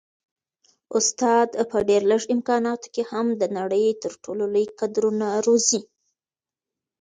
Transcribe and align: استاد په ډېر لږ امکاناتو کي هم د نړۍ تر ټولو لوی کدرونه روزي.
استاد 0.97 1.49
په 1.71 1.77
ډېر 1.89 2.01
لږ 2.11 2.23
امکاناتو 2.35 2.87
کي 2.93 3.03
هم 3.11 3.27
د 3.41 3.43
نړۍ 3.57 3.85
تر 4.03 4.13
ټولو 4.23 4.43
لوی 4.53 4.65
کدرونه 4.79 5.27
روزي. 5.45 5.81